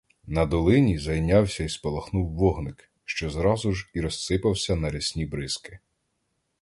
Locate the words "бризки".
5.25-5.79